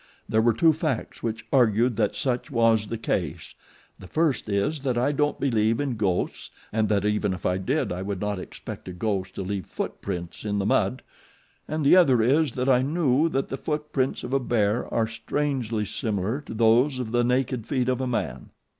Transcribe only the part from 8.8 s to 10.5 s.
a ghost to leave footprints